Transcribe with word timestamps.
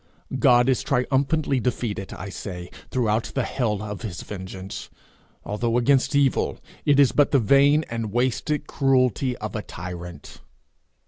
God 0.39 0.67
is 0.67 0.81
triumphantly 0.81 1.59
defeated, 1.59 2.11
I 2.11 2.29
say, 2.29 2.71
throughout 2.89 3.25
the 3.35 3.43
hell 3.43 3.83
of 3.83 4.01
his 4.01 4.23
vengeance. 4.23 4.89
Although 5.45 5.77
against 5.77 6.15
evil, 6.15 6.57
it 6.87 6.99
is 6.99 7.11
but 7.11 7.29
the 7.29 7.37
vain 7.37 7.85
and 7.87 8.11
wasted 8.11 8.65
cruelty 8.65 9.37
of 9.37 9.55
a 9.55 9.61
tyrant. 9.61 10.41